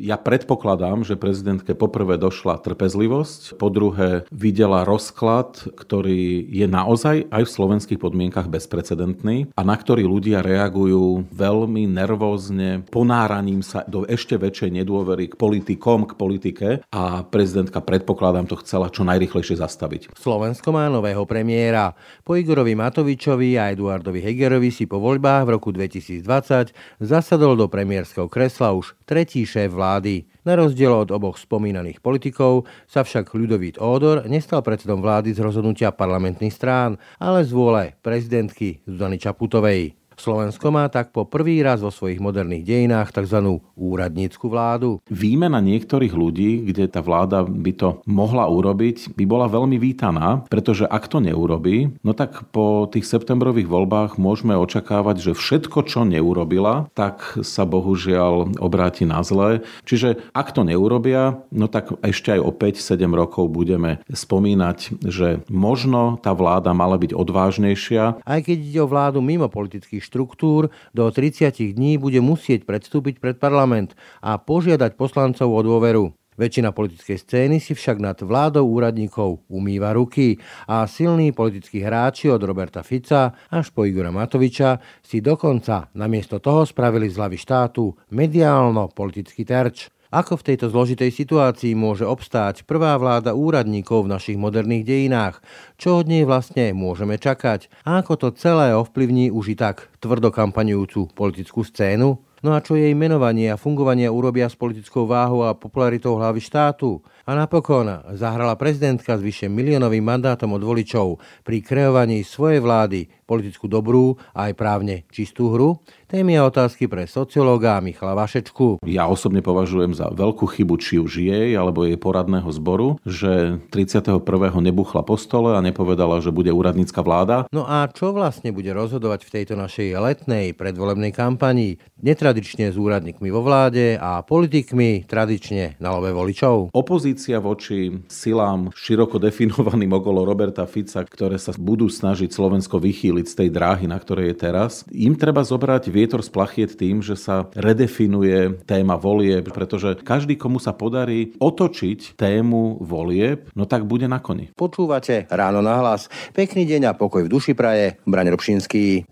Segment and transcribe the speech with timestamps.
[0.00, 7.42] ja predpokladám, že prezidentke poprvé došla trpezlivosť, po druhé videla rozklad, ktorý je naozaj aj
[7.44, 14.40] v slovenských podmienkach bezprecedentný a na ktorý ľudia reagujú veľmi nervózne, ponáraním sa do ešte
[14.40, 20.16] väčšej nedôvery k politikom, k politike a prezidentka predpokladám to chcela čo najrychlejšie zastaviť.
[20.16, 21.92] Slovensko má nového premiéra.
[22.24, 26.72] Po Igorovi Matovičovi a Eduardovi Hegerovi si po voľbách v roku 2020
[27.04, 30.30] zasadol do premiérskeho kresla už tretí šéf vlády vlády.
[30.46, 35.90] Na rozdiel od oboch spomínaných politikov sa však Ľudovít Ódor nestal predsedom vlády z rozhodnutia
[35.90, 39.99] parlamentných strán, ale z vôle prezidentky Zuzany Čaputovej.
[40.20, 43.56] Slovensko má tak po prvý raz vo svojich moderných dejinách tzv.
[43.72, 45.00] úradnícku vládu.
[45.08, 50.84] Výmena niektorých ľudí, kde tá vláda by to mohla urobiť, by bola veľmi vítaná, pretože
[50.84, 56.92] ak to neurobi, no tak po tých septembrových voľbách môžeme očakávať, že všetko, čo neurobila,
[56.92, 59.64] tak sa bohužiaľ obráti na zlé.
[59.88, 66.20] Čiže ak to neurobia, no tak ešte aj o 5-7 rokov budeme spomínať, že možno
[66.20, 68.20] tá vláda mala byť odvážnejšia.
[68.20, 73.38] Aj keď ide o vládu mimo politických štruktúr do 30 dní bude musieť predstúpiť pred
[73.38, 76.10] parlament a požiadať poslancov o dôveru.
[76.40, 82.40] Väčšina politickej scény si však nad vládou úradníkov umýva ruky a silní politickí hráči od
[82.40, 89.44] Roberta Fica až po Igora Matoviča si dokonca namiesto toho spravili z hlavy štátu mediálno-politický
[89.44, 89.92] terč.
[90.10, 95.38] Ako v tejto zložitej situácii môže obstáť prvá vláda úradníkov v našich moderných dejinách?
[95.78, 97.70] Čo od nej vlastne môžeme čakať?
[97.86, 102.18] A ako to celé ovplyvní už i tak tvrdo kampaňujúcu politickú scénu?
[102.42, 107.06] No a čo jej menovanie a fungovanie urobia s politickou váhou a popularitou hlavy štátu?
[107.30, 107.86] A napokon
[108.18, 114.50] zahrala prezidentka s vyše miliónovým mandátom od voličov pri kreovaní svojej vlády politickú dobrú a
[114.50, 115.78] aj právne čistú hru?
[116.10, 118.82] Témy a otázky pre sociológa Michala Vašečku.
[118.82, 124.18] Ja osobne považujem za veľkú chybu či už jej alebo jej poradného zboru, že 31.
[124.58, 127.46] nebuchla po stole a nepovedala, že bude úradnícka vláda.
[127.54, 131.78] No a čo vlastne bude rozhodovať v tejto našej letnej predvolebnej kampanii?
[132.02, 136.74] Netradične s úradníkmi vo vláde a politikmi tradične na love voličov.
[136.74, 143.34] Opozícia voči silám široko definovaným okolo Roberta Fica, ktoré sa budú snažiť Slovensko vychýliť z
[143.36, 144.72] tej dráhy, na ktorej je teraz.
[144.88, 150.56] Im treba zobrať vietor z plachiet tým, že sa redefinuje téma volieb, pretože každý, komu
[150.56, 154.54] sa podarí otočiť tému volieb, no tak bude na koni.
[154.56, 156.08] Počúvate ráno na hlas.
[156.32, 158.00] Pekný deň a pokoj v duši praje.
[158.08, 159.04] Braň Robšinský.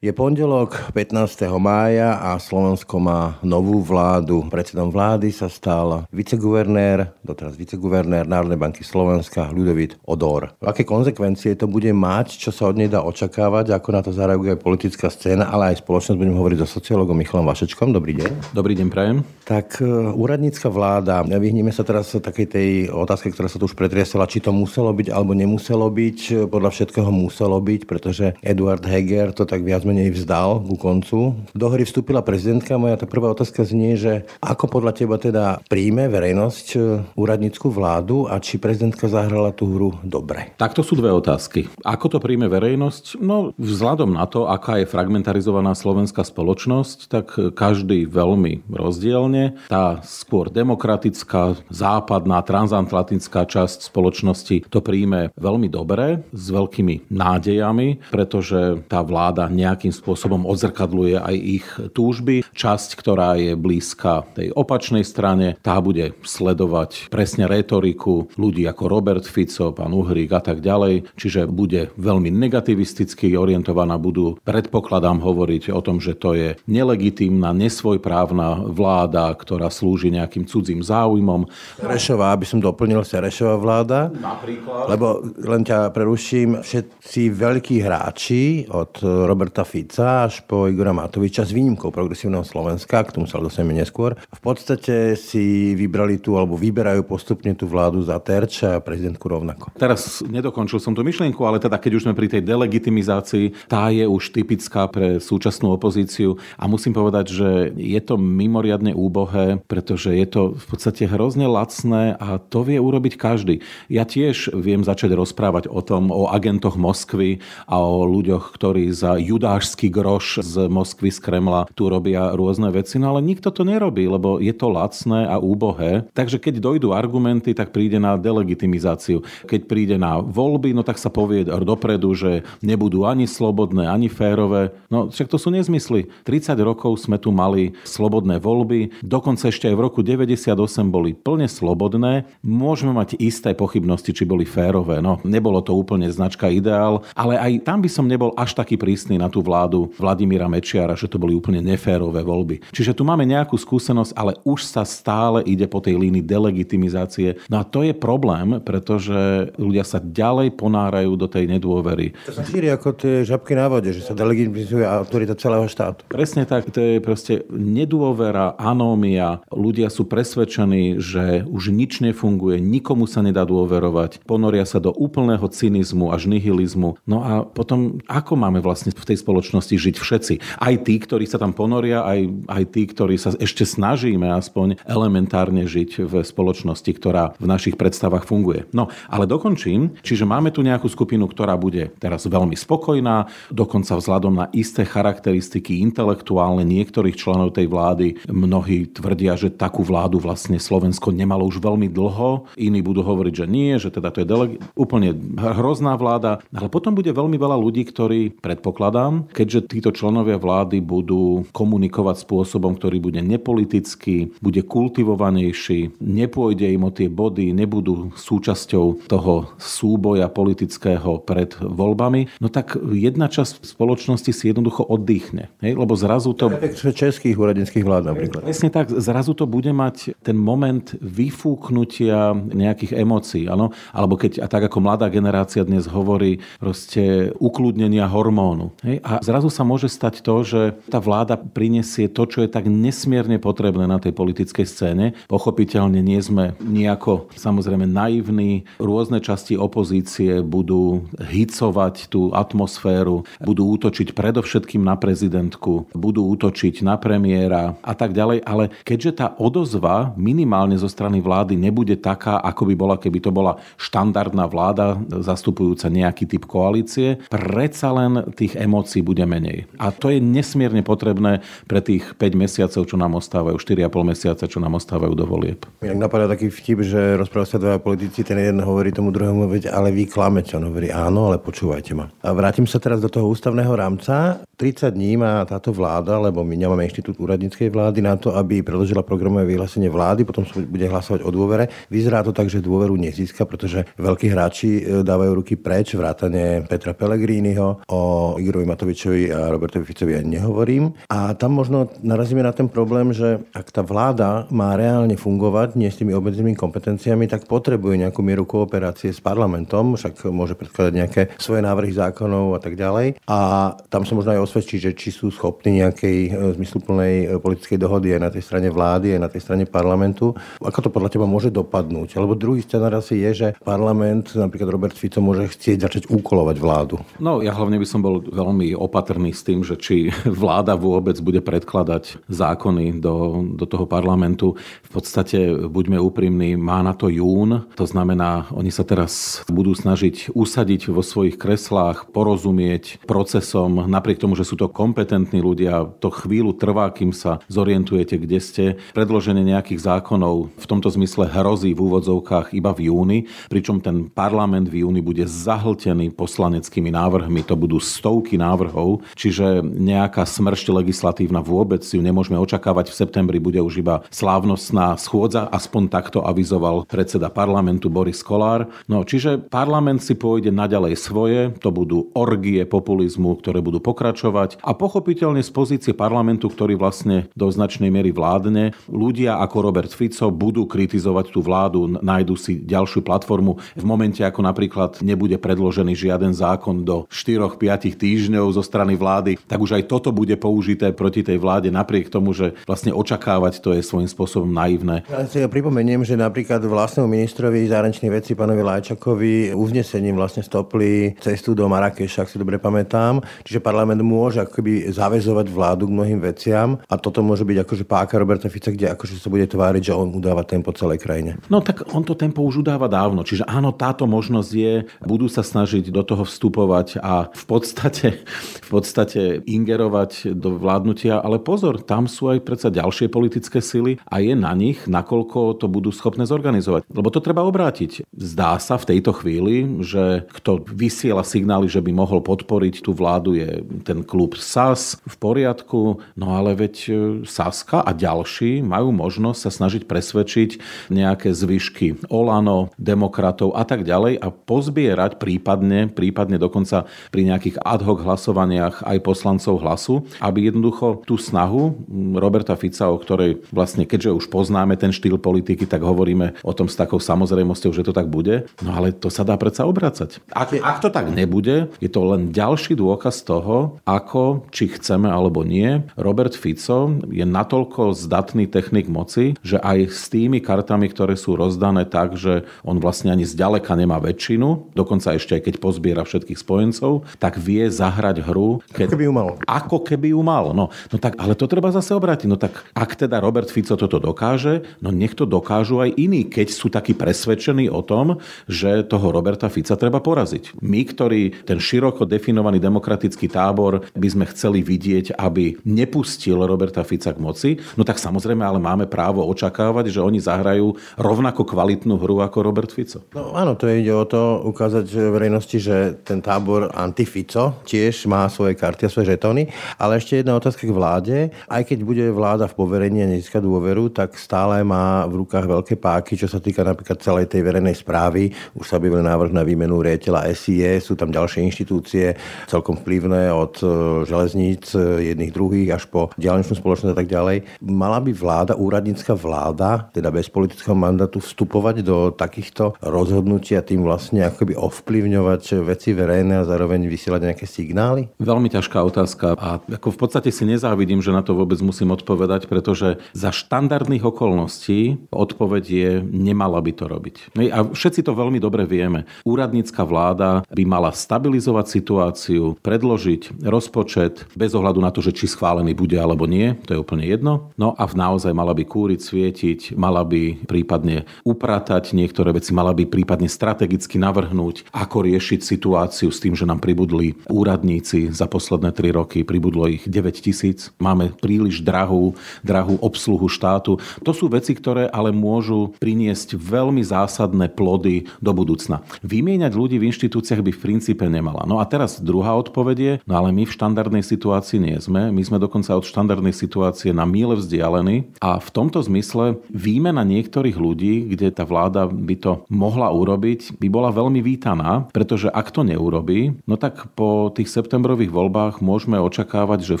[0.00, 1.60] Je pondelok 15.
[1.60, 4.48] mája a Slovensko má novú vládu.
[4.48, 10.56] Predsedom vlády sa stal viceguvernér, doteraz viceguvernér Národnej banky Slovenska Ľudovít Odor.
[10.64, 14.56] Aké konsekvencie to bude mať, čo sa od nej dá očakávať, ako na to zareaguje
[14.56, 16.16] politická scéna, ale aj spoločnosť.
[16.16, 17.92] Budem hovoriť so sociologom Michalom Vašečkom.
[17.92, 18.56] Dobrý deň.
[18.56, 19.20] Dobrý deň, prajem.
[19.44, 24.24] Tak e, úradnícka vláda, vyhneme sa teraz takej tej otázke, ktorá sa tu už pretriesala,
[24.24, 26.48] či to muselo byť alebo nemuselo byť.
[26.48, 31.34] Podľa všetkého muselo byť, pretože Eduard Heger to tak viac menej vzdal ku koncu.
[31.50, 32.78] Do hry vstúpila prezidentka.
[32.78, 36.78] Moja tá prvá otázka znie, že ako podľa teba teda príjme verejnosť e,
[37.18, 40.54] úradnícku vládu a či prezidentka zahrala tú hru dobre?
[40.54, 41.66] Takto sú dve otázky.
[41.82, 43.18] Ako to príjme verejnosť?
[43.18, 47.26] No vzhľadom na to, aká je fragmentarizovaná slovenská spoločnosť, tak
[47.58, 49.58] každý veľmi rozdielne.
[49.66, 58.84] Tá skôr demokratická, západná, transatlantická časť spoločnosti to príjme veľmi dobre, s veľkými nádejami, pretože
[58.86, 59.50] tá vláda
[59.80, 61.64] nejakým spôsobom odzrkadluje aj ich
[61.96, 62.44] túžby.
[62.52, 69.24] Časť, ktorá je blízka tej opačnej strane, tá bude sledovať presne retoriku ľudí ako Robert
[69.24, 71.16] Fico, pán Uhrík a tak ďalej.
[71.16, 78.68] Čiže bude veľmi negativisticky orientovaná, budú predpokladám hovoriť o tom, že to je nelegitímna, nesvojprávna
[78.68, 81.48] vláda, ktorá slúži nejakým cudzím záujmom.
[81.80, 84.12] Serešová, aby som doplnil Serešová vláda.
[84.12, 84.92] Napríklad.
[84.92, 91.54] Lebo len ťa preruším, všetci veľkí hráči od Roberta Fica až po Igora Matoviča s
[91.54, 94.18] výnimkou progresívneho Slovenska, k tomu sa dostaneme neskôr.
[94.18, 99.70] V podstate si vybrali tú, alebo vyberajú postupne tú vládu za terč a prezidentku rovnako.
[99.78, 104.10] Teraz nedokončil som tú myšlienku, ale teda keď už sme pri tej delegitimizácii, tá je
[104.10, 110.26] už typická pre súčasnú opozíciu a musím povedať, že je to mimoriadne úbohé, pretože je
[110.26, 113.62] to v podstate hrozne lacné a to vie urobiť každý.
[113.86, 117.38] Ja tiež viem začať rozprávať o tom, o agentoch Moskvy
[117.70, 122.72] a o ľuďoch, ktorí za Judáš pražský groš z Moskvy, z Kremla tu robia rôzne
[122.72, 126.08] veci, no ale nikto to nerobí, lebo je to lacné a úbohé.
[126.16, 129.20] Takže keď dojdú argumenty, tak príde na delegitimizáciu.
[129.44, 134.72] Keď príde na voľby, no tak sa povie dopredu, že nebudú ani slobodné, ani férové.
[134.88, 136.08] No však to sú nezmysly.
[136.24, 140.56] 30 rokov sme tu mali slobodné voľby, dokonca ešte aj v roku 98
[140.88, 142.24] boli plne slobodné.
[142.40, 145.04] Môžeme mať isté pochybnosti, či boli férové.
[145.04, 149.20] No, nebolo to úplne značka ideál, ale aj tam by som nebol až taký prísny
[149.20, 152.62] na tú vládu Vladimíra Mečiara, že to boli úplne neférové voľby.
[152.70, 157.42] Čiže tu máme nejakú skúsenosť, ale už sa stále ide po tej línii delegitimizácie.
[157.50, 162.14] No a to je problém, pretože ľudia sa ďalej ponárajú do tej nedôvery.
[162.30, 166.06] To sa šíri ako tie žabky na vode, že sa delegitimizuje autorita celého štátu.
[166.06, 169.42] Presne tak, to je proste nedôvera, anómia.
[169.50, 174.22] Ľudia sú presvedčení, že už nič nefunguje, nikomu sa nedá dôverovať.
[174.28, 177.00] Ponoria sa do úplného cynizmu až nihilizmu.
[177.08, 180.34] No a potom, ako máme vlastne v tej spoločnosti žiť všetci?
[180.60, 185.64] Aj tí, ktorí sa tam ponoria, aj, aj tí, ktorí sa ešte snažíme aspoň elementárne
[185.64, 188.68] žiť v spoločnosti, ktorá v našich predstavách funguje.
[188.76, 189.96] No, ale dokončím.
[190.04, 195.80] Čiže máme tu nejakú skupinu, ktorá bude teraz veľmi spokojná, dokonca vzhľadom na isté charakteristiky
[195.80, 198.20] intelektuálne niektorých členov tej vlády.
[198.30, 202.50] Mnohí tvrdia, že takú vládu vlastne Slovensko nemalo už veľmi dlho.
[202.56, 206.40] Iní budú hovoriť, že nie, že teda to je deleg- úplne hrozná vláda.
[206.54, 212.76] Ale potom bude veľmi veľa ľudí, ktorí, predpokladám, keďže títo členovia vlády budú komunikovať spôsobom,
[212.78, 221.20] ktorý bude nepolitický, bude kultivovanejší, nepôjde im o tie body, nebudú súčasťou toho súboja politického
[221.20, 225.50] pred voľbami, no tak jedna časť spoločnosti si jednoducho oddychne.
[225.60, 225.76] Hej?
[225.76, 226.52] Lebo zrazu to...
[226.90, 228.42] Českých úradnických vlád napríklad.
[228.44, 233.44] Presne tak, zrazu to bude mať ten moment vyfúknutia nejakých emócií.
[233.48, 233.72] Áno?
[233.90, 238.74] Alebo keď, a tak ako mladá generácia dnes hovorí, proste ukludnenia hormónu.
[238.84, 239.00] Hej?
[239.02, 243.42] A zrazu sa môže stať to, že tá vláda prinesie to, čo je tak nesmierne
[243.42, 245.06] potrebné na tej politickej scéne.
[245.26, 248.62] Pochopiteľne nie sme nejako samozrejme naivní.
[248.78, 256.94] Rôzne časti opozície budú hicovať tú atmosféru, budú útočiť predovšetkým na prezidentku, budú útočiť na
[257.00, 258.46] premiéra a tak ďalej.
[258.46, 263.32] Ale keďže tá odozva minimálne zo strany vlády nebude taká, ako by bola, keby to
[263.32, 269.66] bola štandardná vláda zastupujúca nejaký typ koalície, predsa len tých emócií bude menej.
[269.80, 274.58] A to je nesmierne potrebné pre tých 5 mesiacov, čo nám ostávajú, 4,5 mesiaca, čo
[274.62, 275.64] nám ostávajú do volieb.
[275.82, 279.72] Jak napadá taký vtip, že rozpráva sa dva politici, ten jeden hovorí tomu druhému, veď
[279.72, 280.56] ale vy klamete.
[280.56, 282.12] On hovorí, áno, ale počúvajte ma.
[282.20, 284.44] A vrátim sa teraz do toho ústavného rámca.
[284.60, 289.00] 30 dní má táto vláda, lebo my nemáme inštitút úradníckej vlády na to, aby predložila
[289.00, 291.72] programové vyhlásenie vlády, potom sa bude hlasovať o dôvere.
[291.88, 296.92] Vyzerá to tak, že dôveru nezíska, pretože veľkí hráči e, dávajú ruky preč, vrátane Petra
[296.92, 298.00] Pellegriniho, o
[298.36, 300.98] Igorovi Matovičovi a Robertovi Ficovi ja nehovorím.
[301.06, 305.86] A tam možno narazíme na ten problém, že ak tá vláda má reálne fungovať, nie
[305.86, 311.22] s tými obmedzenými kompetenciami, tak potrebuje nejakú mieru kooperácie s parlamentom, však môže predkladať nejaké
[311.38, 313.22] svoje návrhy zákonov a tak ďalej.
[313.30, 313.38] A
[313.86, 318.10] tam sa možno aj osvedčí, že či sú schopní nejakej e, zmysluplnej e, politickej dohody
[318.18, 320.34] aj na tej strane vlády, aj na tej strane parlamentu.
[320.58, 322.18] Ako to podľa teba môže dopadnúť?
[322.18, 326.98] Alebo druhý scenár asi je, že parlament, napríklad Robert Fico, môže chcieť začať úkolovať vládu.
[327.22, 331.44] No ja hlavne by som bol veľmi opatrný s tým, že či vláda vôbec bude
[331.44, 334.56] predkladať zákony do, do toho parlamentu.
[334.88, 340.32] V podstate, buďme úprimní, má na to jún, to znamená, oni sa teraz budú snažiť
[340.32, 346.56] usadiť vo svojich kreslách, porozumieť procesom, napriek tomu, že sú to kompetentní ľudia, to chvíľu
[346.56, 348.64] trvá, kým sa zorientujete, kde ste.
[348.96, 353.18] Predloženie nejakých zákonov v tomto zmysle hrozí v úvodzovkách iba v júni,
[353.52, 358.69] pričom ten parlament v júni bude zahltený poslaneckými návrhmi, to budú stovky návrhov,
[359.18, 362.90] čiže nejaká smršť legislatívna vôbec ju nemôžeme očakávať.
[362.90, 368.70] V septembri bude už iba slávnostná schôdza, aspoň takto avizoval predseda parlamentu Boris Kolár.
[368.86, 374.72] No, čiže parlament si pôjde naďalej svoje, to budú orgie populizmu, ktoré budú pokračovať a
[374.76, 380.64] pochopiteľne z pozície parlamentu, ktorý vlastne do značnej miery vládne, ľudia ako Robert Fico budú
[380.68, 383.58] kritizovať tú vládu, nájdu si ďalšiu platformu.
[383.74, 389.60] V momente, ako napríklad nebude predložený žiaden zákon do 4-5 týždňov zo strany vlády, tak
[389.60, 393.82] už aj toto bude použité proti tej vláde, napriek tomu, že vlastne očakávať to je
[393.82, 395.02] svojím spôsobom naivné.
[395.10, 401.16] Ja si ja pripomeniem, že napríklad vlastnému ministrovi zahraničných vecí, pánovi Lajčakovi, uznesením vlastne stopli
[401.18, 403.20] cestu do Marrakeša, ak si dobre pamätám.
[403.44, 408.16] Čiže parlament môže akoby zavezovať vládu k mnohým veciam a toto môže byť akože páka
[408.20, 411.40] Roberta Fica, kde akože sa bude tváriť, že on udáva tempo celej krajine.
[411.48, 414.74] No tak on to tempo už udáva dávno, čiže áno, táto možnosť je,
[415.04, 421.38] budú sa snažiť do toho vstupovať a v podstate v podstate ingerovať do vládnutia, ale
[421.38, 425.94] pozor, tam sú aj predsa ďalšie politické sily a je na nich, nakoľko to budú
[425.94, 426.86] schopné zorganizovať.
[426.90, 428.04] Lebo to treba obrátiť.
[428.10, 433.38] Zdá sa v tejto chvíli, že kto vysiela signály, že by mohol podporiť tú vládu,
[433.38, 436.92] je ten klub SAS v poriadku, no ale veď e,
[437.26, 440.50] Saska a ďalší majú možnosť sa snažiť presvedčiť
[440.90, 447.82] nejaké zvyšky Olano, demokratov a tak ďalej a pozbierať prípadne, prípadne dokonca pri nejakých ad
[447.84, 448.00] hoc
[448.40, 449.94] hlasovaniach aj poslancov hlasu,
[450.24, 451.76] aby jednoducho tú snahu
[452.16, 456.72] Roberta Fica, o ktorej vlastne, keďže už poznáme ten štýl politiky, tak hovoríme o tom
[456.72, 458.48] s takou samozrejmosťou, že to tak bude.
[458.64, 460.24] No ale to sa dá predsa obracať.
[460.32, 465.44] Ak, ak to tak nebude, je to len ďalší dôkaz toho, ako, či chceme alebo
[465.44, 471.36] nie, Robert Fico je natoľko zdatný technik moci, že aj s tými kartami, ktoré sú
[471.36, 476.40] rozdané tak, že on vlastne ani zďaleka nemá väčšinu, dokonca ešte aj keď pozbiera všetkých
[476.40, 478.60] spojencov, tak vie zahrať hru.
[478.72, 478.86] Keď...
[478.88, 479.28] Ako keby ju mal.
[479.44, 480.44] Ako keby ju mal.
[480.52, 482.28] No, no tak, ale to treba zase obrátiť.
[482.28, 486.48] No tak ak teda Robert Fico toto dokáže, no nech to dokážu aj iní, keď
[486.52, 490.60] sú takí presvedčení o tom, že toho Roberta Fica treba poraziť.
[490.60, 497.14] My, ktorí ten široko definovaný demokratický tábor by sme chceli vidieť, aby nepustil Roberta Fica
[497.14, 502.18] k moci, no tak samozrejme ale máme právo očakávať, že oni zahrajú rovnako kvalitnú hru
[502.20, 503.06] ako Robert Fico.
[503.14, 508.58] No áno, to ide o to ukázať verejnosti, že ten tábor anti-Fico tiež má svoje
[508.58, 509.46] karty a svoje žetóny.
[509.78, 511.16] Ale ešte jedna otázka k vláde.
[511.46, 515.74] Aj keď bude vláda v poverení a nezíska dôveru, tak stále má v rukách veľké
[515.78, 518.34] páky, čo sa týka napríklad celej tej verejnej správy.
[518.58, 522.16] Už sa objavil návrh na výmenu riaditeľa SIE, sú tam ďalšie inštitúcie,
[522.48, 523.66] celkom vplyvné od e,
[524.08, 527.60] železníc e, jedných druhých až po diálničnú spoločnosť a tak ďalej.
[527.60, 533.84] Mala by vláda, úradnícka vláda, teda bez politického mandátu, vstupovať do takýchto rozhodnutí a tým
[533.84, 537.99] vlastne akoby ovplyvňovať veci verejné a zároveň vysielať nejaké signály?
[538.22, 542.46] Veľmi ťažká otázka a ako v podstate si nezávidím, že na to vôbec musím odpovedať,
[542.46, 547.34] pretože za štandardných okolností odpoveď je, nemala by to robiť.
[547.50, 549.08] A všetci to veľmi dobre vieme.
[549.26, 555.74] Úradnícka vláda by mala stabilizovať situáciu, predložiť rozpočet bez ohľadu na to, že či schválený
[555.74, 557.50] bude alebo nie, to je úplne jedno.
[557.58, 562.86] No a naozaj mala by kúriť, svietiť, mala by prípadne upratať niektoré veci, mala by
[562.86, 568.94] prípadne strategicky navrhnúť, ako riešiť situáciu s tým, že nám pribudli úradníci za posledné 3
[568.94, 570.70] roky, pribudlo ich 9 tisíc.
[570.78, 572.14] Máme príliš drahú,
[572.46, 573.82] drahú obsluhu štátu.
[574.06, 578.86] To sú veci, ktoré ale môžu priniesť veľmi zásadné plody do budúcna.
[579.02, 581.42] Vymieňať ľudí v inštitúciách by v princípe nemala.
[581.44, 585.10] No a teraz druhá odpoveď je, no ale my v štandardnej situácii nie sme.
[585.10, 590.56] My sme dokonca od štandardnej situácie na míle vzdialení a v tomto zmysle výmena niektorých
[590.56, 595.64] ľudí, kde tá vláda by to mohla urobiť, by bola veľmi vítaná, pretože ak to
[595.64, 597.48] neurobí, no tak po tých
[597.80, 599.80] septembrových voľbách môžeme očakávať, že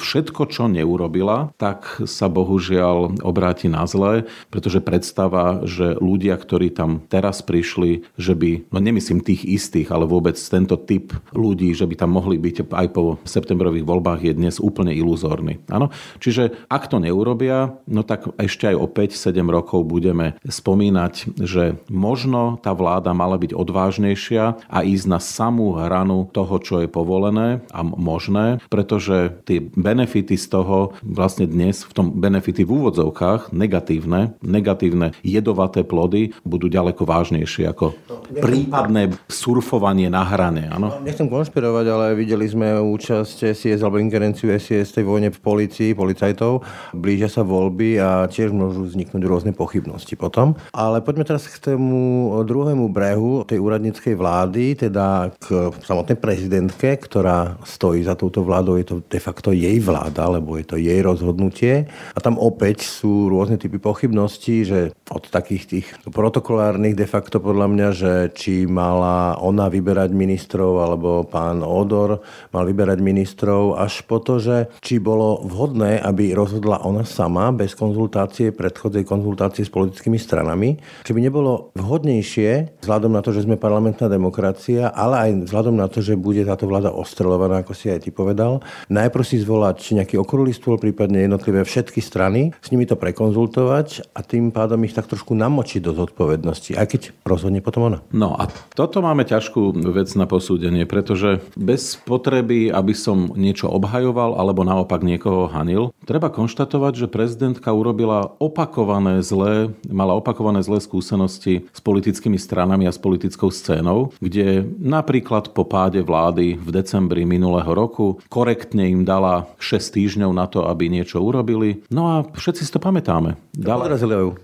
[0.00, 7.04] všetko, čo neurobila, tak sa bohužiaľ obráti na zlé, pretože predstava, že ľudia, ktorí tam
[7.12, 12.00] teraz prišli, že by, no nemyslím tých istých, ale vôbec tento typ ľudí, že by
[12.00, 15.60] tam mohli byť aj po septembrových voľbách je dnes úplne iluzórny.
[15.68, 15.92] Áno?
[16.24, 22.56] Čiže ak to neurobia, no tak ešte aj o 5-7 rokov budeme spomínať, že možno
[22.64, 27.89] tá vláda mala byť odvážnejšia a ísť na samú hranu toho, čo je povolené a
[27.96, 35.16] možné, pretože tie benefity z toho vlastne dnes v tom benefity v úvodzovkách negatívne, negatívne
[35.24, 37.94] jedovaté plody budú ďaleko vážnejšie ako
[38.30, 40.70] prípadné surfovanie na hrane.
[40.70, 41.02] Áno?
[41.02, 46.62] Nechcem konšpirovať, ale videli sme účasť SIS alebo ingerenciu SIS tej vojne v policii, policajtov.
[46.94, 50.54] Blížia sa voľby a tiež môžu vzniknúť rôzne pochybnosti potom.
[50.74, 57.58] Ale poďme teraz k tomu druhému brehu tej úradníckej vlády, teda k samotnej prezidentke, ktorá
[57.80, 58.76] stojí za touto vládou.
[58.76, 61.88] Je to de facto jej vláda, lebo je to jej rozhodnutie.
[62.12, 67.66] A tam opäť sú rôzne typy pochybností, že od takých tých protokolárnych de facto podľa
[67.72, 72.20] mňa, že či mala ona vyberať ministrov alebo pán Odor
[72.52, 77.72] mal vyberať ministrov až po to, že či bolo vhodné, aby rozhodla ona sama bez
[77.72, 80.76] konzultácie, predchodzej konzultácie s politickými stranami.
[81.08, 85.88] Či by nebolo vhodnejšie, vzhľadom na to, že sme parlamentná demokracia, ale aj vzhľadom na
[85.88, 90.18] to, že bude táto vláda ostrelovaná, ako si aj ty povedal, najprv si zvolať nejaký
[90.18, 95.06] okrúhly stôl, prípadne jednotlivé všetky strany, s nimi to prekonzultovať a tým pádom ich tak
[95.06, 98.02] trošku namočiť do zodpovednosti, aj keď rozhodne potom ona.
[98.10, 104.34] No a toto máme ťažkú vec na posúdenie, pretože bez potreby, aby som niečo obhajoval
[104.34, 111.70] alebo naopak niekoho hanil, treba konštatovať, že prezidentka urobila opakované zlé, mala opakované zlé skúsenosti
[111.70, 117.49] s politickými stranami a s politickou scénou, kde napríklad po páde vlády v decembri minulého
[117.50, 118.22] minulého roku.
[118.30, 121.82] Korektne im dala 6 týždňov na to, aby niečo urobili.
[121.90, 123.34] No a všetci si to pamätáme.
[123.50, 123.90] Dala,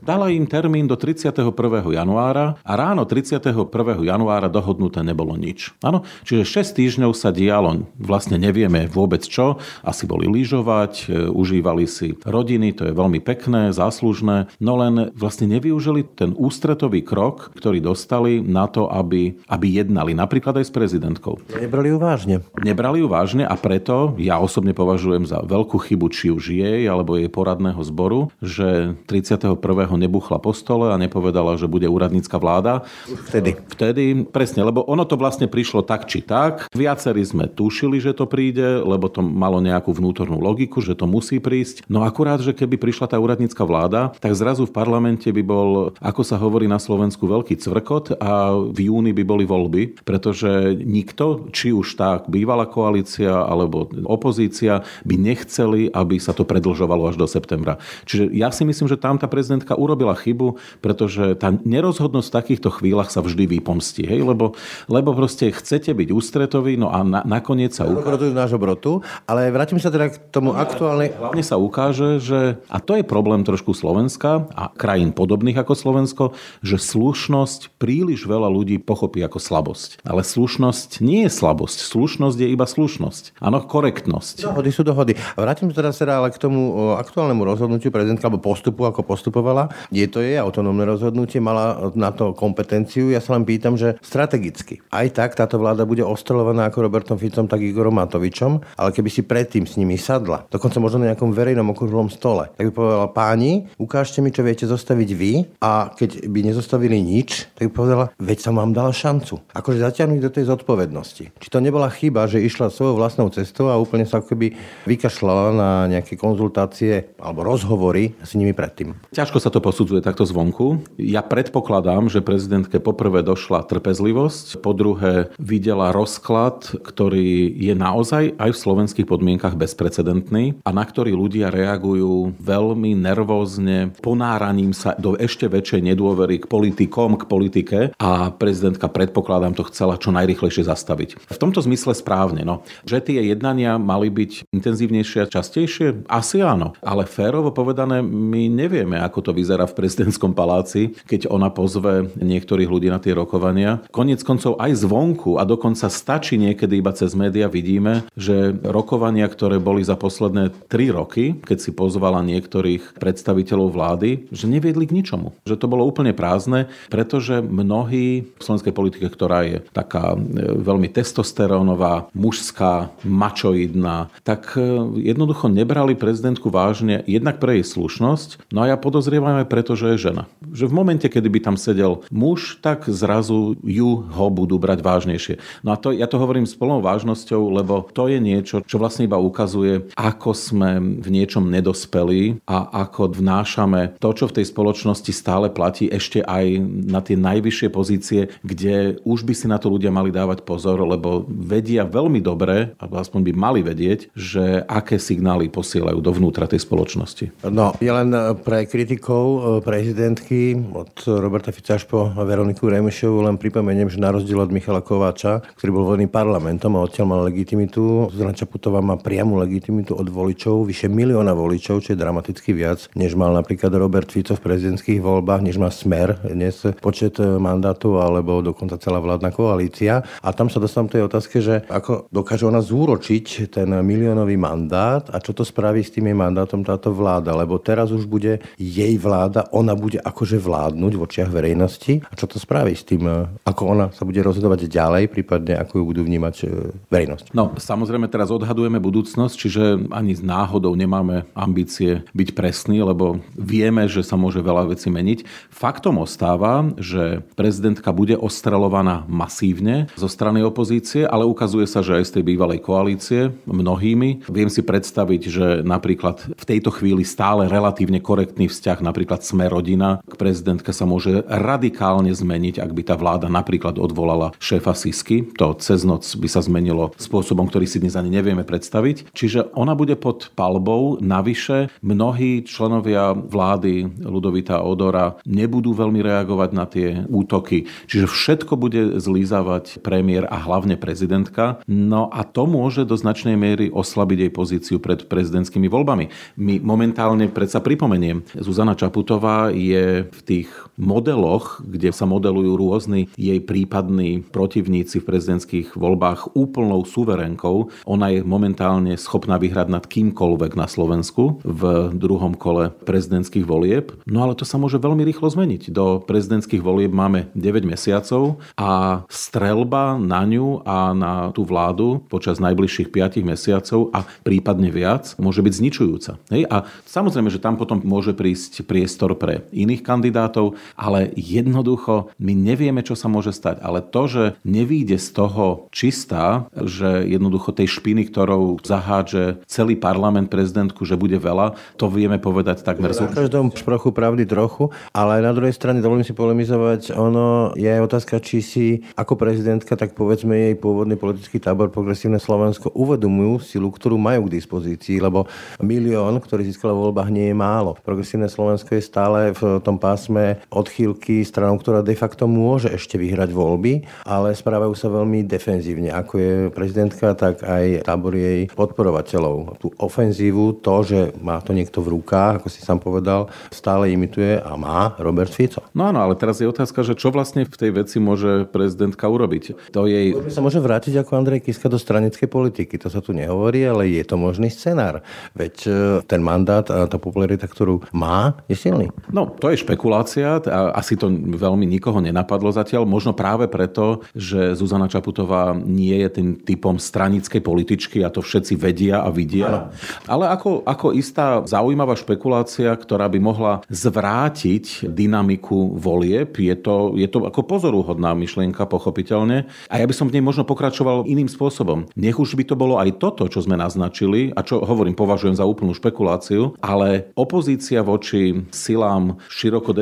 [0.02, 1.54] dala im termín do 31.
[1.94, 3.70] januára a ráno 31.
[4.02, 5.70] januára dohodnuté nebolo nič.
[5.86, 11.86] Áno, čiže 6 týždňov sa dialo, vlastne nevieme vôbec čo, asi boli lyžovať, e, užívali
[11.86, 17.78] si rodiny, to je veľmi pekné, záslužné, no len vlastne nevyužili ten ústretový krok, ktorý
[17.78, 21.38] dostali na to, aby, aby jednali, napríklad aj s prezidentkou.
[21.54, 22.36] Nebrali ju vážne.
[22.58, 27.20] Nebrali ju vážne a preto ja osobne považujem za veľkú chybu, či už jej alebo
[27.20, 29.56] jej poradného zboru, že 31.
[29.94, 32.88] nebuchla po stole a nepovedala, že bude úradnícka vláda.
[33.30, 33.60] Vtedy.
[33.70, 36.72] Vtedy, presne, lebo ono to vlastne prišlo tak či tak.
[36.72, 41.38] Viacerí sme tušili, že to príde, lebo to malo nejakú vnútornú logiku, že to musí
[41.38, 41.84] prísť.
[41.86, 46.22] No akurát, že keby prišla tá úradnícka vláda, tak zrazu v parlamente by bol, ako
[46.24, 51.74] sa hovorí na Slovensku, veľký cvrkot a v júni by boli voľby, pretože nikto, či
[51.74, 52.85] už tá bývalá koalícia
[53.26, 57.80] alebo opozícia, by nechceli, aby sa to predlžovalo až do septembra.
[58.06, 62.68] Čiže ja si myslím, že tam tá prezidentka urobila chybu, pretože tá nerozhodnosť v takýchto
[62.70, 64.06] chvíľach sa vždy vypomstí.
[64.06, 64.26] Hej?
[64.26, 64.54] Lebo,
[64.86, 68.32] lebo proste chcete byť ústretoví, no a na, nakoniec sa ukáže...
[68.32, 71.16] nášho brotu, ale vrátim sa teda k tomu aktuálnej...
[71.16, 76.24] Hlavne sa ukáže, že, a to je problém trošku Slovenska a krajín podobných ako Slovensko,
[76.60, 80.02] že slušnosť príliš veľa ľudí pochopí ako slabosť.
[80.04, 81.78] Ale slušnosť nie je slabosť.
[81.82, 83.40] Slušnosť je iba slušnosť.
[83.40, 84.44] Áno, korektnosť.
[84.44, 85.16] Dohody sú dohody.
[85.34, 89.72] Vrátim sa teraz teda ale k tomu aktuálnemu rozhodnutiu prezidentka alebo postupu, ako postupovala.
[89.88, 93.08] Je to jej autonómne rozhodnutie, mala na to kompetenciu.
[93.08, 94.84] Ja sa len pýtam, že strategicky.
[94.92, 99.24] Aj tak táto vláda bude ostrelovaná ako Robertom Ficom, tak Igorom Matovičom, ale keby si
[99.24, 103.72] predtým s nimi sadla, dokonca možno na nejakom verejnom okrúhlom stole, tak by povedala, páni,
[103.80, 105.32] ukážte mi, čo viete zostaviť vy
[105.64, 109.40] a keď by nezostavili nič, tak by povedala, veď som vám dala šancu.
[109.56, 111.24] Akože zatiahnuť do tej zodpovednosti.
[111.38, 114.56] Či to nebola chyba, že išla svojou vlastnou cestou a úplne sa akoby
[114.86, 118.96] vykašľala na nejaké konzultácie alebo rozhovory s nimi predtým.
[119.12, 120.82] Ťažko sa to posudzuje takto zvonku.
[120.98, 128.50] Ja predpokladám, že prezidentke poprvé došla trpezlivosť, po druhé videla rozklad, ktorý je naozaj aj
[128.52, 135.50] v slovenských podmienkach bezprecedentný a na ktorý ľudia reagujú veľmi nervózne, ponáraním sa do ešte
[135.50, 141.28] väčšej nedôvery k politikom, k politike a prezidentka predpokladám to chcela čo najrychlejšie zastaviť.
[141.28, 142.55] V tomto zmysle správne, no.
[142.88, 146.06] Že tie jednania mali byť intenzívnejšie a častejšie?
[146.06, 146.76] Asi áno.
[146.80, 152.70] Ale férovo povedané, my nevieme, ako to vyzerá v prezidentskom paláci, keď ona pozve niektorých
[152.70, 153.84] ľudí na tie rokovania.
[153.90, 159.56] Konec koncov aj zvonku a dokonca stačí niekedy iba cez média vidíme, že rokovania, ktoré
[159.60, 165.36] boli za posledné tri roky, keď si pozvala niektorých predstaviteľov vlády, že neviedli k ničomu.
[165.48, 170.18] Že to bolo úplne prázdne, pretože mnohí v slovenskej politike, ktorá je taká e,
[170.60, 172.08] veľmi testosterónová,
[172.46, 174.62] mužská, mačoidná, tak e,
[175.02, 179.98] jednoducho nebrali prezidentku vážne jednak pre jej slušnosť, no a ja podozrievam aj preto, že
[179.98, 180.30] je žena.
[180.54, 185.34] Že v momente, kedy by tam sedel muž, tak zrazu ju ho budú brať vážnejšie.
[185.66, 189.10] No a to, ja to hovorím s plnou vážnosťou, lebo to je niečo, čo vlastne
[189.10, 195.10] iba ukazuje, ako sme v niečom nedospeli a ako vnášame to, čo v tej spoločnosti
[195.10, 196.62] stále platí ešte aj
[196.94, 201.26] na tie najvyššie pozície, kde už by si na to ľudia mali dávať pozor, lebo
[201.26, 202.35] vedia veľmi dobre,
[202.76, 207.48] alebo aspoň by mali vedieť, že aké signály posielajú dovnútra tej spoločnosti.
[207.48, 208.12] No, ja len
[208.44, 214.12] pre kritikov e, prezidentky od Roberta Fica až po Veroniku Remišovu len pripomeniem, že na
[214.12, 219.00] rozdiel od Michala Kováča, ktorý bol volený parlamentom a odtiaľ mal legitimitu, Zuzana Čaputová má
[219.00, 224.12] priamu legitimitu od voličov, vyše milióna voličov, čo je dramaticky viac, než mal napríklad Robert
[224.12, 230.02] Fico v prezidentských voľbách, než má Smer, dnes počet mandátov alebo dokonca celá vládna koalícia.
[230.24, 235.20] A tam sa dostávam tej otázke, že ako dokáže ona zúročiť ten miliónový mandát a
[235.20, 239.44] čo to spraví s tým jej mandátom táto vláda, lebo teraz už bude jej vláda,
[239.52, 243.04] ona bude akože vládnuť v očiach verejnosti a čo to spraví s tým,
[243.44, 246.46] ako ona sa bude rozhodovať ďalej, prípadne ako ju budú vnímať e,
[246.88, 247.36] verejnosť.
[247.36, 253.84] No, samozrejme teraz odhadujeme budúcnosť, čiže ani z náhodou nemáme ambície byť presný, lebo vieme,
[253.90, 255.26] že sa môže veľa vecí meniť.
[255.52, 262.05] Faktom ostáva, že prezidentka bude ostrelovaná masívne zo strany opozície, ale ukazuje sa, že aj
[262.06, 264.30] z tej bývalej koalície mnohými.
[264.30, 269.98] Viem si predstaviť, že napríklad v tejto chvíli stále relatívne korektný vzťah napríklad sme rodina
[270.06, 275.26] k prezidentke sa môže radikálne zmeniť, ak by tá vláda napríklad odvolala šéfa Sisky.
[275.40, 279.10] To cez noc by sa zmenilo spôsobom, ktorý si dnes ani nevieme predstaviť.
[279.10, 281.00] Čiže ona bude pod palbou.
[281.02, 287.66] Navyše mnohí členovia vlády Ludovita Odora nebudú veľmi reagovať na tie útoky.
[287.88, 291.64] Čiže všetko bude zlízavať premiér a hlavne prezidentka.
[291.64, 296.36] No No a to môže do značnej miery oslabiť jej pozíciu pred prezidentskými voľbami.
[296.36, 303.40] My momentálne predsa pripomeniem, Zuzana Čaputová je v tých modeloch, kde sa modelujú rôzni jej
[303.40, 307.72] prípadní protivníci v prezidentských voľbách úplnou suverenkou.
[307.88, 313.96] Ona je momentálne schopná vyhrať nad kýmkoľvek na Slovensku v druhom kole prezidentských volieb.
[314.04, 315.72] No ale to sa môže veľmi rýchlo zmeniť.
[315.72, 322.38] Do prezidentských volieb máme 9 mesiacov a strelba na ňu a na tú vládu počas
[322.38, 326.12] najbližších 5 mesiacov a prípadne viac môže byť zničujúca.
[326.30, 326.42] Hej?
[326.52, 332.82] A samozrejme, že tam potom môže prísť priestor pre iných kandidátov, ale jednoducho my nevieme,
[332.82, 333.62] čo sa môže stať.
[333.62, 340.32] Ale to, že nevíde z toho čistá, že jednoducho tej špiny, ktorou zahádže celý parlament
[340.32, 342.90] prezidentku, že bude veľa, to vieme povedať takmer.
[342.96, 347.80] V každom šprochu pravdy trochu, ale na druhej strane dovolím si polemizovať, ono je aj
[347.84, 353.68] otázka, či si ako prezidentka, tak povedzme jej pôvodný politický tábor Progresívne Slovensko uvedomujú silu,
[353.68, 355.28] ktorú majú k dispozícii, lebo
[355.60, 357.76] milión, ktorý získal v voľbách, nie je málo.
[357.84, 363.36] Progresívne Slovensko je stále v tom pásme odchýlky stranou, ktorá de facto môže ešte vyhrať
[363.36, 365.92] voľby, ale správajú sa veľmi defenzívne.
[365.92, 369.60] Ako je prezidentka, tak aj tábor jej podporovateľov.
[369.60, 374.40] Tú ofenzívu, to, že má to niekto v rukách, ako si sám povedal, stále imituje
[374.40, 375.60] a má Robert Fico.
[375.76, 379.74] No áno, ale teraz je otázka, že čo vlastne v tej veci môže prezidentka urobiť.
[379.76, 380.16] To jej...
[380.32, 382.80] Sa môže vrátiť ako Andrej Kiska do stranickej politiky.
[382.80, 385.04] To sa tu nehovorí, ale je to možný scenár.
[385.36, 385.70] Veď e,
[386.06, 388.88] ten mandát a tá popularita, ktorú má, je silný.
[389.12, 390.40] No, to je špekulácia.
[390.50, 392.86] Asi to veľmi nikoho nenapadlo zatiaľ.
[392.88, 398.54] Možno práve preto, že Zuzana Čaputová nie je tým typom stranickej političky a to všetci
[398.56, 399.46] vedia a vidia.
[399.46, 399.60] Ano.
[400.06, 407.08] Ale ako, ako istá zaujímavá špekulácia, ktorá by mohla zvrátiť dynamiku volieb, je to, je
[407.10, 409.46] to ako pozoruhodná myšlienka, pochopiteľne.
[409.70, 411.88] A ja by som v nej možno pokračoval iným spôsobom.
[411.98, 415.44] Nech už by to bolo aj toto, čo sme naznačili, a čo hovorím, považujem za
[415.48, 419.72] úplnú špekuláciu, ale opozícia voči silám široko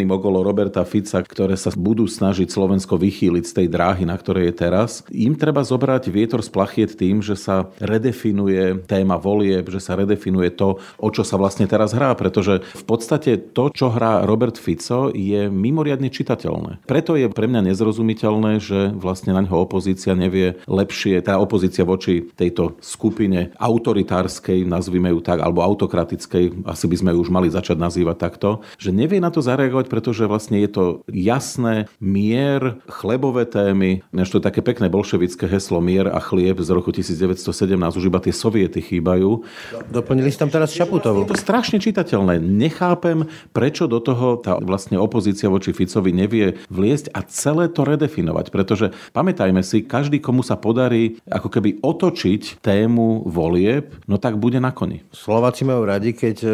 [0.00, 4.50] definovaným okolo Roberta Fica, ktoré sa budú snažiť Slovensko vychýliť z tej dráhy, na ktorej
[4.50, 9.80] je teraz, im treba zobrať vietor z plachiet tým, že sa redefinuje téma volieb, že
[9.80, 14.24] sa redefinuje to, o čo sa vlastne teraz hrá, pretože v podstate to, čo hrá
[14.24, 16.80] Robert Fico, je mimoriadne čitateľné.
[16.88, 22.24] Preto je pre mňa nezrozumiteľné, že vlastne na ňo opozícia nevie lepšie, tá opozícia voči
[22.24, 27.76] tejto skupine autoritárskej, nazvime ju tak, alebo autokratickej, asi by sme ju už mali začať
[27.76, 34.06] nazývať takto, že nevie na to zareagovať, pretože vlastne je to jasné mier, chlebové témy,
[34.14, 37.42] než to je také pekné bolševické heslo mier a chlieb z roku 1917,
[37.98, 39.42] už iba tie soviety chýbajú.
[39.90, 41.26] Doplnili ste tam teraz Čaputovu.
[41.26, 42.38] Je to strašne čitateľné.
[42.38, 48.54] Nechápem, prečo do toho tá vlastne opozícia voči Ficovi nevie vliesť a celé to redefinovať,
[48.54, 54.62] pretože pamätajme si, každý, komu sa podarí ako keby otočiť tému volieb, no tak bude
[54.62, 55.02] na koni.
[55.10, 56.50] Slováci majú radi, keď e,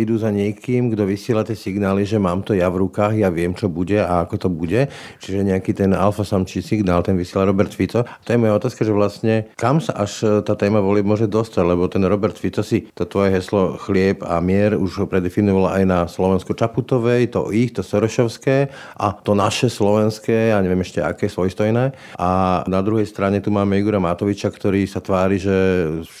[0.00, 3.52] idú za niekým, kto vysiela tie signály, že mám to ja v rukách, ja viem,
[3.52, 4.86] čo bude a ako to bude.
[5.20, 8.06] Čiže nejaký ten alfa samčí signál, ten vysiela Robert Fico.
[8.06, 11.64] To je moja otázka, že vlastne kam sa až e, tá téma volieb môže dostať,
[11.66, 15.82] lebo ten Robert Fico si to tvoje heslo chlieb a mier už ho predefinoval aj
[15.84, 21.26] na Slovensko Čaputovej, to ich, to Sorošovské a to naše slovenské, ja neviem ešte aké
[21.26, 21.96] svojstojné.
[22.20, 25.54] A na druhej strane tu máme Igora Matoviča, ktorý sa tvári, že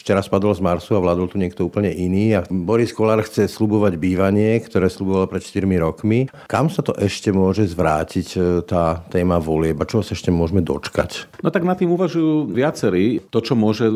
[0.00, 2.38] včera spadol z Marsu a vládol tu niekto úplne iný.
[2.38, 6.29] A Boris Kolár chce slubovať bývanie, ktoré sluboval pred 4 rokmi.
[6.50, 10.62] Kam sa to ešte môže zvrátiť e, tá téma volieb a čo sa ešte môžeme
[10.62, 11.40] dočkať?
[11.44, 13.22] No tak na tým uvažujú viacerí.
[13.30, 13.86] To, čo môže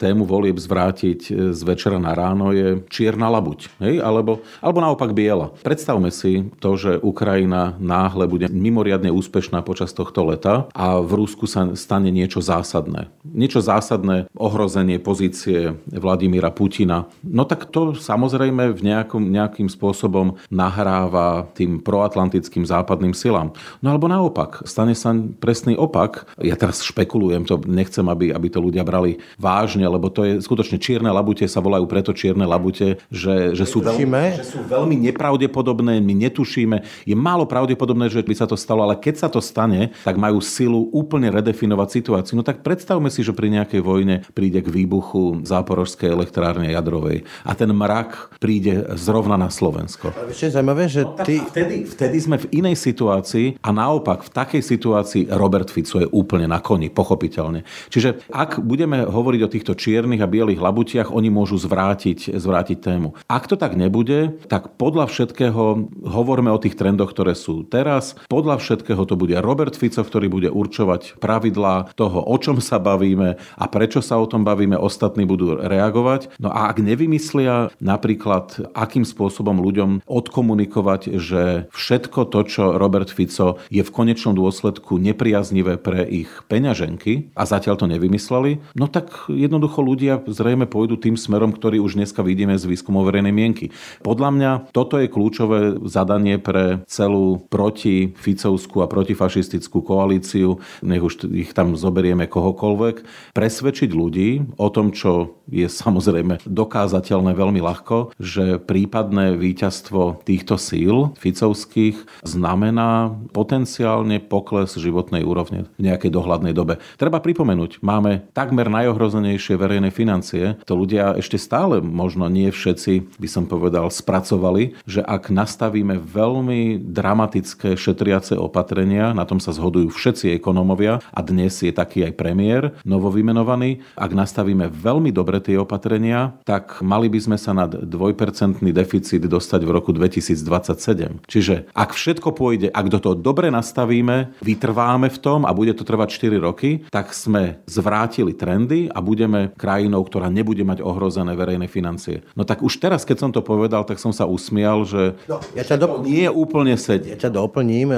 [0.00, 3.80] tému volieb zvrátiť e, z večera na ráno, je čierna labuť.
[3.80, 4.00] Hej?
[4.00, 5.52] Alebo, alebo naopak biela.
[5.64, 11.48] Predstavme si to, že Ukrajina náhle bude mimoriadne úspešná počas tohto leta a v Rusku
[11.48, 13.08] sa stane niečo zásadné.
[13.24, 17.08] Niečo zásadné, ohrozenie pozície Vladimíra Putina.
[17.24, 23.50] No tak to samozrejme v nejakom, nejakým spôsobom nahráva tým proatlantickým západným silám.
[23.82, 25.10] No alebo naopak, stane sa
[25.42, 26.28] presný opak.
[26.38, 30.78] Ja teraz špekulujem, to nechcem, aby, aby to ľudia brali vážne, lebo to je skutočne
[30.78, 35.98] čierne labute sa volajú preto čierne labute, že, že, sú, veľmi, že sú veľmi nepravdepodobné,
[36.04, 37.08] my netušíme.
[37.08, 40.38] Je málo pravdepodobné, že by sa to stalo, ale keď sa to stane, tak majú
[40.44, 42.36] silu úplne redefinovať situáciu.
[42.36, 47.52] No tak predstavme si, že pri nejakej vojne príde k výbuchu záporožskej elektrárne jadrovej a
[47.56, 50.12] ten mrak príde zrovna na Slovensko.
[50.28, 51.40] Ešte je zaujímavé, že no, ty...
[51.68, 56.48] Vtedy, vtedy sme v inej situácii a naopak v takej situácii Robert Fico je úplne
[56.48, 57.60] na koni, pochopiteľne.
[57.92, 63.12] Čiže ak budeme hovoriť o týchto čiernych a bielých labutiach, oni môžu zvrátiť, zvrátiť tému.
[63.28, 68.16] Ak to tak nebude, tak podľa všetkého hovoríme o tých trendoch, ktoré sú teraz.
[68.32, 73.36] Podľa všetkého to bude Robert Fico, ktorý bude určovať pravidlá toho, o čom sa bavíme
[73.36, 76.32] a prečo sa o tom bavíme, ostatní budú reagovať.
[76.40, 83.58] No a ak nevymyslia napríklad, akým spôsobom ľuďom odkomunikovať, že všetko to, čo Robert Fico
[83.72, 89.80] je v konečnom dôsledku nepriaznivé pre ich peňaženky a zatiaľ to nevymysleli, no tak jednoducho
[89.82, 93.72] ľudia zrejme pôjdu tým smerom, ktorý už dneska vidíme z výskumov verejnej mienky.
[94.04, 101.30] Podľa mňa toto je kľúčové zadanie pre celú proti Ficovskú a protifašistickú koalíciu, nech už
[101.32, 102.96] ich tam zoberieme kohokoľvek,
[103.32, 104.28] presvedčiť ľudí
[104.60, 113.16] o tom, čo je samozrejme dokázateľné veľmi ľahko, že prípadné víťazstvo týchto síl ficovských znamená
[113.32, 116.76] potenciálne pokles životnej úrovne v nejakej dohľadnej dobe.
[117.00, 120.60] Treba pripomenúť, máme takmer najohrozenejšie verejné financie.
[120.68, 126.76] To ľudia ešte stále, možno nie všetci, by som povedal, spracovali, že ak nastavíme veľmi
[126.92, 132.62] dramatické šetriace opatrenia, na tom sa zhodujú všetci ekonomovia a dnes je taký aj premiér
[132.84, 139.22] novovymenovaný, ak nastavíme veľmi dobre tie opatrenia, tak mali by sme sa nad 2% deficit
[139.22, 141.24] dostať v roku 2027.
[141.26, 145.82] Čiže ak všetko pôjde, ak do toho dobre nastavíme, vytrváme v tom a bude to
[145.82, 151.66] trvať 4 roky, tak sme zvrátili trendy a budeme krajinou, ktorá nebude mať ohrozené verejné
[151.66, 152.22] financie.
[152.34, 155.64] No tak už teraz, keď som to povedal, tak som sa usmial, že no, ja
[155.64, 155.86] ťa do...
[156.04, 157.18] nie je úplne sedieť.
[157.18, 157.88] Ja ťa doplním.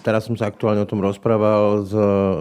[0.00, 1.92] Teraz som sa aktuálne o tom rozprával s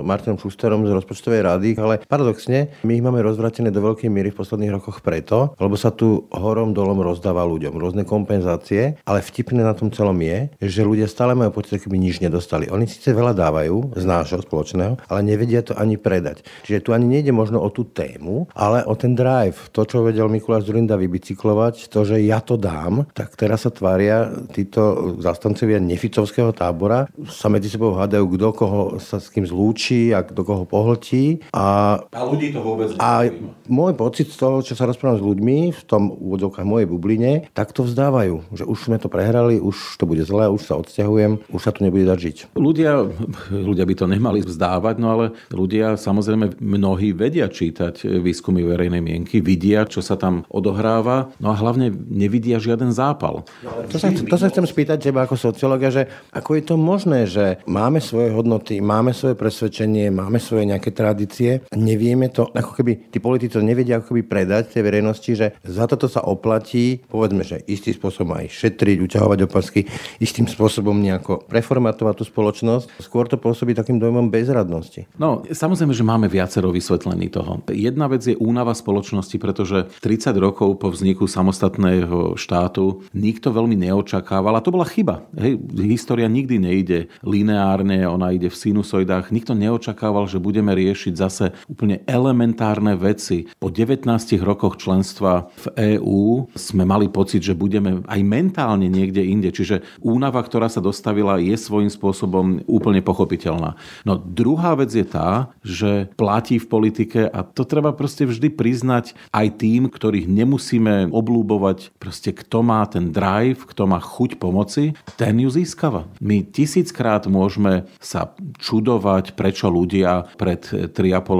[0.03, 4.39] Martinom Šusterom z rozpočtovej rady, ale paradoxne, my ich máme rozvratené do veľkej miery v
[4.49, 9.77] posledných rokoch preto, lebo sa tu horom dolom rozdáva ľuďom rôzne kompenzácie, ale vtipné na
[9.77, 12.65] tom celom je, že ľudia stále majú pocit, keby nič nedostali.
[12.73, 16.41] Oni síce veľa dávajú z nášho spoločného, ale nevedia to ani predať.
[16.65, 19.69] Čiže tu ani nejde možno o tú tému, ale o ten drive.
[19.77, 24.33] To, čo vedel Mikuláš Zurinda vybicyklovať, to, že ja to dám, tak teraz sa tvária
[24.49, 30.25] títo zastancovia neficovského tábora, sa medzi sebou hádajú, kto koho sa s kým zlúči a
[30.25, 31.43] kto koho pohltí.
[31.53, 33.27] A, a ľudí to vôbec A
[33.67, 37.83] môj pocit toho, čo sa rozprávam s ľuďmi v tom úvodzovkách mojej bubline, tak to
[37.83, 38.55] vzdávajú.
[38.55, 41.83] Že už sme to prehrali, už to bude zlé, už sa odsťahujem, už sa tu
[41.83, 42.37] nebude dať žiť.
[42.55, 43.03] Ľudia,
[43.51, 49.43] ľudia by to nemali vzdávať, no ale ľudia samozrejme mnohí vedia čítať výskumy verejnej mienky,
[49.43, 53.43] vidia, čo sa tam odohráva, no a hlavne nevidia žiaden zápal.
[53.91, 57.59] To sa, to sa chcem spýtať teba ako sociológa, že ako je to možné, že
[57.65, 63.17] máme svoje hodnoty, máme svoje presvedčenie, máme svoje nejaké tradície, nevieme to, ako keby tí
[63.17, 67.91] politici nevedia ako keby predať tej verejnosti, že za toto sa oplatí, povedzme, že istý
[67.97, 69.89] spôsobom aj šetriť, uťahovať opasky,
[70.21, 73.01] istým spôsobom nejako preformatovať tú spoločnosť.
[73.01, 75.09] Skôr to pôsobí takým dojmom bezradnosti.
[75.17, 77.65] No, samozrejme, že máme viacero vysvetlení toho.
[77.73, 84.53] Jedna vec je únava spoločnosti, pretože 30 rokov po vzniku samostatného štátu nikto veľmi neočakával,
[84.53, 85.25] a to bola chyba.
[85.33, 89.31] Hej, história nikdy nejde lineárne, ona ide v sinusoidách.
[89.31, 93.47] Nikto neočakával, že budeme riešiť zase úplne elementárne veci.
[93.57, 99.25] Po 19 rokoch rokoch členstva v EÚ sme mali pocit, že budeme aj mentálne niekde
[99.25, 99.49] inde.
[99.49, 103.73] Čiže únava, ktorá sa dostavila, je svojím spôsobom úplne pochopiteľná.
[104.05, 109.17] No druhá vec je tá, že platí v politike a to treba proste vždy priznať
[109.33, 111.97] aj tým, ktorých nemusíme oblúbovať.
[111.97, 116.05] Proste kto má ten drive, kto má chuť pomoci, ten ju získava.
[116.21, 120.93] My tisíckrát môžeme sa čudovať, prečo ľudia pred 3,5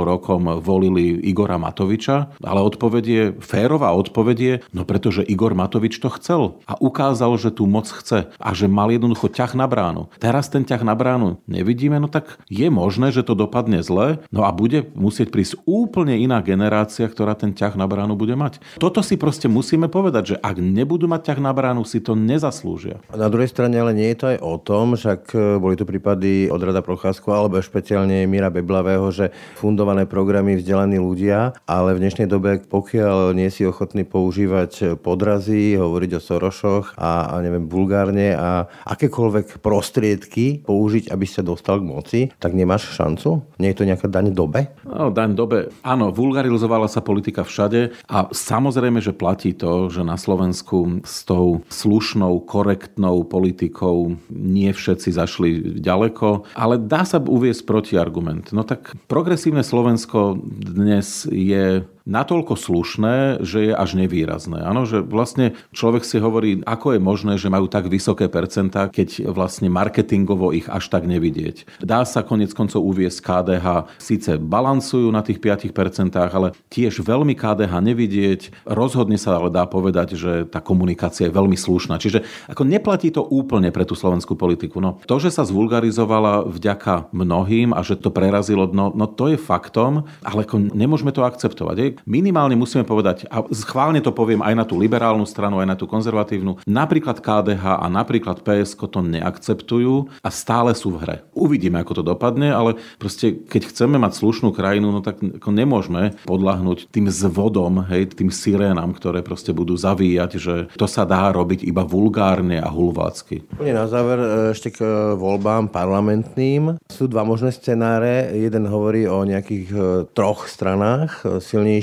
[0.04, 6.10] rokom volili Igora Matoviča, ale odpoveď je, férová odpoveď je, no pretože Igor Matovič to
[6.16, 10.08] chcel a ukázal, že tú moc chce a že mal jednoducho ťah na bránu.
[10.18, 14.48] Teraz ten ťah na bránu nevidíme, no tak je možné, že to dopadne zle, no
[14.48, 18.64] a bude musieť prísť úplne iná generácia, ktorá ten ťah na bránu bude mať.
[18.82, 23.04] Toto si proste musíme povedať, že ak nebudú mať ťah na bránu, si to nezaslúžia.
[23.14, 26.50] Na druhej strane ale nie je to aj o tom, však e, boli tu prípady
[26.50, 32.28] od Rada Procházku alebo špeciálne Mira Beblavého, že fundované programy vzdelaní ľudia, ale v dnešnej
[32.30, 38.34] dobe, pokiaľ pokiaľ nie si ochotný používať podrazy, hovoriť o Sorošoch a, a neviem, vulgárne
[38.34, 43.46] a akékoľvek prostriedky použiť, aby sa dostal k moci, tak nemáš šancu?
[43.62, 44.74] Nie je to nejaká daň dobe?
[44.88, 45.70] No, daň dobe.
[45.86, 51.62] Áno, vulgarizovala sa politika všade a samozrejme, že platí to, že na Slovensku s tou
[51.70, 55.50] slušnou, korektnou politikou nie všetci zašli
[55.82, 58.50] ďaleko, ale dá sa uviesť protiargument.
[58.50, 64.62] No tak progresívne Slovensko dnes je natoľko slušné, že je až nevýrazné.
[64.64, 69.32] Áno, že vlastne človek si hovorí, ako je možné, že majú tak vysoké percentá, keď
[69.32, 71.82] vlastne marketingovo ich až tak nevidieť.
[71.84, 73.68] Dá sa konec koncov uviesť KDH,
[74.00, 78.42] síce balancujú na tých 5%, ale tiež veľmi KDH nevidieť.
[78.66, 82.02] Rozhodne sa ale dá povedať, že tá komunikácia je veľmi slušná.
[82.02, 84.82] Čiže ako neplatí to úplne pre tú slovenskú politiku.
[84.84, 89.38] No, to, že sa zvulgarizovala vďaka mnohým a že to prerazilo dno, no to je
[89.40, 91.76] faktom, ale ako nemôžeme to akceptovať.
[92.06, 95.90] Minimálne musíme povedať, a schválne to poviem aj na tú liberálnu stranu, aj na tú
[95.90, 101.16] konzervatívnu, napríklad KDH a napríklad PSK to neakceptujú a stále sú v hre.
[101.34, 106.94] Uvidíme, ako to dopadne, ale proste keď chceme mať slušnú krajinu, no tak nemôžeme podľahnúť
[106.94, 111.84] tým zvodom, hej, tým sirénam, ktoré proste budú zavíjať, že to sa dá robiť iba
[111.84, 113.44] vulgárne a hulvácky.
[113.60, 116.78] Na záver e, ešte k e, voľbám parlamentným.
[116.88, 118.32] Sú dva možné scenáre.
[118.36, 119.80] Jeden hovorí o nejakých e,
[120.14, 121.79] troch stranách silnejších.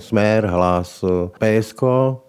[0.00, 1.00] Smer, hlas,
[1.38, 1.82] PSK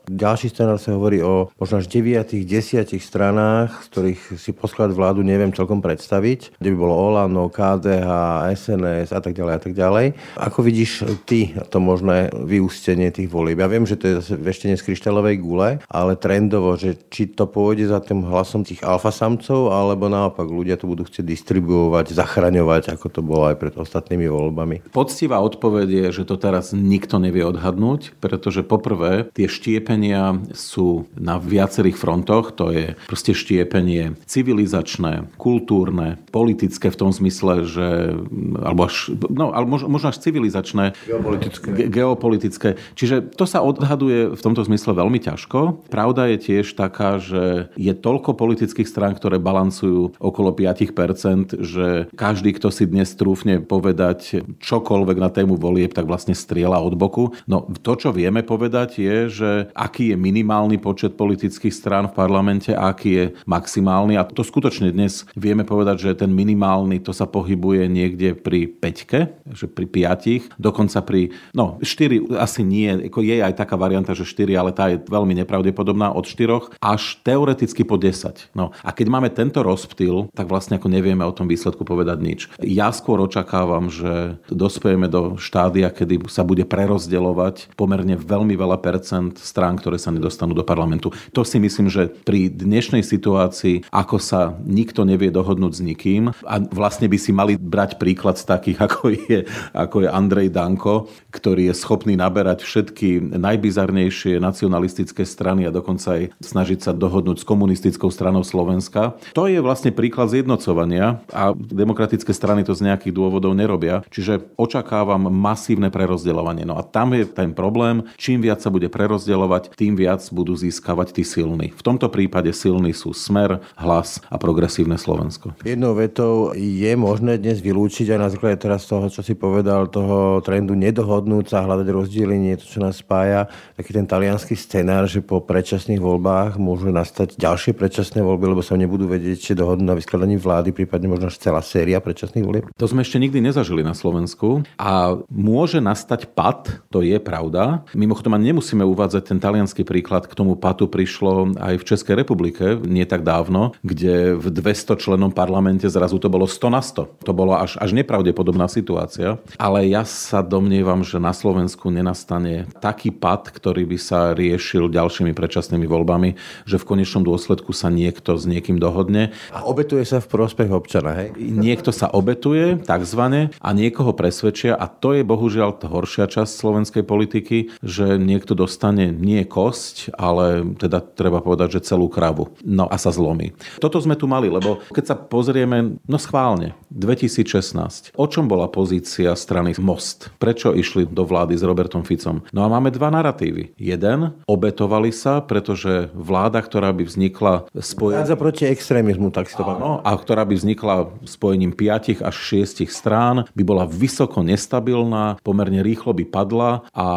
[0.07, 5.21] ďalší scenár sa hovorí o možno až 9, 10 stranách, z ktorých si posklad vládu
[5.21, 8.09] neviem celkom predstaviť, kde by bolo Olano, KDH,
[8.55, 10.05] SNS a tak ďalej a tak ďalej.
[10.39, 13.59] Ako vidíš ty to možné vyústenie tých volieb?
[13.59, 17.45] Ja viem, že to je zase veštenie z kryštálovej gule, ale trendovo, že či to
[17.45, 23.07] pôjde za tým hlasom tých alfasamcov, alebo naopak ľudia to budú chcieť distribuovať, zachraňovať, ako
[23.11, 24.87] to bolo aj pred ostatnými voľbami.
[24.95, 31.09] Poctivá odpoveď je, že to teraz nikto nevie odhadnúť, pretože poprvé tie štiepenie štiepenia sú
[31.17, 32.53] na viacerých frontoch.
[32.61, 38.13] To je proste štiepenie civilizačné, kultúrne, politické v tom zmysle, že
[38.61, 40.93] alebo až, no, ale možno až civilizačné.
[41.09, 41.67] Geopolitické.
[41.73, 42.69] Ge- geopolitické.
[42.93, 45.89] Čiže to sa odhaduje v tomto zmysle veľmi ťažko.
[45.89, 52.53] Pravda je tiež taká, že je toľko politických strán, ktoré balancujú okolo 5%, že každý,
[52.53, 57.33] kto si dnes trúfne povedať čokoľvek na tému volieb, tak vlastne strieľa od boku.
[57.49, 59.51] No to, čo vieme povedať, je, že
[59.87, 64.19] aký je minimálny počet politických strán v parlamente a aký je maximálny.
[64.19, 69.55] A to skutočne dnes vieme povedať, že ten minimálny to sa pohybuje niekde pri 5,
[69.55, 74.27] že pri 5, dokonca pri, no 4 asi nie, ako je aj taká varianta, že
[74.27, 78.51] 4, ale tá je veľmi nepravdepodobná od 4 až teoreticky po 10.
[78.51, 82.39] No a keď máme tento rozptyl, tak vlastne ako nevieme o tom výsledku povedať nič.
[82.59, 89.37] Ja skôr očakávam, že dospejeme do štádia, kedy sa bude prerozdeľovať pomerne veľmi veľa percent
[89.37, 91.13] strán, ktoré sa nedostanú do parlamentu.
[91.31, 96.55] To si myslím, že pri dnešnej situácii, ako sa nikto nevie dohodnúť s nikým a
[96.73, 99.39] vlastne by si mali brať príklad z takých, ako je,
[99.71, 106.23] ako je Andrej Danko, ktorý je schopný naberať všetky najbizarnejšie nacionalistické strany a dokonca aj
[106.41, 109.19] snažiť sa dohodnúť s komunistickou stranou Slovenska.
[109.37, 114.01] To je vlastne príklad zjednocovania a demokratické strany to z nejakých dôvodov nerobia.
[114.09, 116.65] Čiže očakávam masívne prerozdeľovanie.
[116.65, 121.17] No a tam je ten problém, čím viac sa bude prerozdeľovať, tým viac budú získavať
[121.17, 121.73] tí silní.
[121.75, 125.57] V tomto prípade silní sú Smer, Hlas a Progresívne Slovensko.
[125.65, 130.39] Jednou vetou je možné dnes vylúčiť aj na základe teraz toho, čo si povedal, toho
[130.45, 133.49] trendu nedohodnúť sa, hľadať rozdiely, nie to, čo nás spája.
[133.75, 138.77] Taký ten talianský scenár, že po predčasných voľbách môžu nastať ďalšie predčasné voľby, lebo sa
[138.77, 142.65] nebudú vedieť či dohodnúť na vyskladaní vlády, prípadne možno celá séria predčasných volieb.
[142.77, 147.87] To sme ešte nikdy nezažili na Slovensku a môže nastať pad, to je pravda.
[147.95, 153.07] Mimochodom, nemusíme uvádzať ten talianský príklad, k tomu patu prišlo aj v Českej republike nie
[153.07, 157.23] tak dávno, kde v 200 členom parlamente zrazu to bolo 100 na 100.
[157.23, 159.39] To bolo až, až nepravdepodobná situácia.
[159.55, 165.31] Ale ja sa domnievam, že na Slovensku nenastane taký pad, ktorý by sa riešil ďalšími
[165.31, 166.35] predčasnými voľbami,
[166.67, 169.31] že v konečnom dôsledku sa niekto s niekým dohodne.
[169.55, 171.37] A obetuje sa v prospech občana, hej?
[171.37, 177.03] Niekto sa obetuje, takzvané, a niekoho presvedčia a to je bohužiaľ tá horšia časť slovenskej
[177.05, 182.49] politiky, že niekto dostane nie kosť, ale teda treba povedať, že celú kravu.
[182.65, 183.53] No a sa zlomí.
[183.77, 188.15] Toto sme tu mali, lebo keď sa pozrieme, no schválne, 2016.
[188.17, 190.33] O čom bola pozícia strany Most?
[190.41, 192.41] Prečo išli do vlády s Robertom Ficom?
[192.49, 193.77] No a máme dva narratívy.
[193.77, 198.25] Jeden, obetovali sa, pretože vláda, ktorá by vznikla spojením...
[198.25, 202.87] Vláda proti extrémizmu, tak si to Áno, a ktorá by vznikla spojením 5 až 6
[202.87, 207.07] strán, by bola vysoko nestabilná, pomerne rýchlo by padla a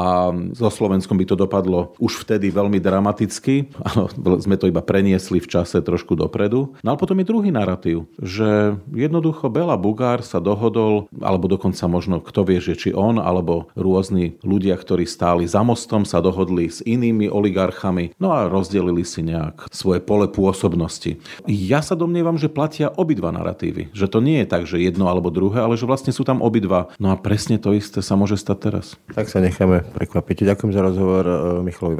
[0.56, 4.10] so Slovenskom by to dopadlo už už vtedy veľmi dramaticky, ale
[4.44, 6.74] sme to iba preniesli v čase trošku dopredu.
[6.82, 12.18] No ale potom je druhý narratív, že jednoducho Bela Bugár sa dohodol, alebo dokonca možno
[12.18, 16.82] kto vie, že či on, alebo rôzni ľudia, ktorí stáli za mostom, sa dohodli s
[16.82, 21.22] inými oligarchami, no a rozdelili si nejak svoje pole pôsobnosti.
[21.46, 23.94] Ja sa domnievam, že platia obidva narratívy.
[23.94, 26.90] Že to nie je tak, že jedno alebo druhé, ale že vlastne sú tam obidva.
[26.98, 28.86] No a presne to isté sa môže stať teraz.
[29.12, 30.48] Tak sa necháme prekvapiť.
[30.50, 31.99] Ďakujem za rozhovor e, Michalovi